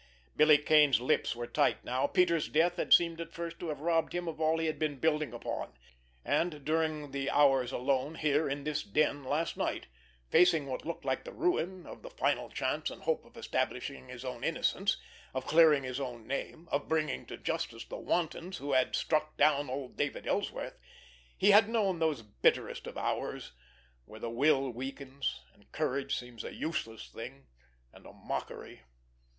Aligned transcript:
Billy 0.35 0.57
Kane's 0.57 0.99
lips 0.99 1.35
were 1.35 1.45
tight 1.45 1.85
now. 1.85 2.07
Peters' 2.07 2.49
death 2.49 2.77
had 2.77 2.91
seemed 2.91 3.21
at 3.21 3.35
first 3.35 3.59
to 3.59 3.67
have 3.67 3.81
robbed 3.81 4.13
him 4.15 4.27
of 4.27 4.41
all 4.41 4.57
he 4.57 4.65
had 4.65 4.79
been 4.79 4.97
building 4.97 5.31
upon; 5.31 5.73
and 6.25 6.65
during 6.65 7.11
the 7.11 7.29
hours 7.29 7.71
alone 7.71 8.15
here 8.15 8.49
in 8.49 8.63
this 8.63 8.81
den 8.81 9.23
last 9.23 9.57
night, 9.57 9.85
facing 10.31 10.65
what 10.65 10.87
looked 10.87 11.05
like 11.05 11.23
the 11.23 11.31
ruin 11.31 11.85
of 11.85 12.01
the 12.01 12.09
final 12.09 12.49
chance 12.49 12.89
and 12.89 13.03
hope 13.03 13.23
of 13.25 13.37
establishing 13.37 14.09
his 14.09 14.25
own 14.25 14.43
innocence, 14.43 14.97
of 15.35 15.45
clearing 15.45 15.83
his 15.83 15.99
own 15.99 16.25
name, 16.25 16.67
of 16.71 16.87
bringing 16.89 17.23
to 17.27 17.37
justice 17.37 17.85
the 17.85 17.95
wantons 17.99 18.57
who 18.57 18.71
had 18.73 18.95
struck 18.95 19.37
down 19.37 19.69
old 19.69 19.97
David 19.97 20.25
Ellsworth, 20.25 20.79
he 21.37 21.51
had 21.51 21.69
known 21.69 21.99
those 21.99 22.23
bitterest 22.23 22.87
of 22.87 22.97
hours 22.97 23.51
where 24.05 24.19
the 24.19 24.31
will 24.31 24.71
weakens, 24.71 25.41
and 25.53 25.71
courage 25.71 26.17
seems 26.17 26.43
a 26.43 26.55
useless 26.55 27.07
thing 27.07 27.45
and 27.93 28.07
a 28.07 28.13
mockery. 28.13 28.81